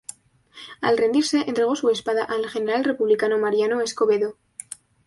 Al 0.81 0.97
rendirse, 0.97 1.43
entregó 1.45 1.75
su 1.75 1.87
espada 1.91 2.23
al 2.23 2.47
general 2.49 2.83
republicano 2.83 3.37
Mariano 3.37 3.81
Escobedo. 3.81 4.35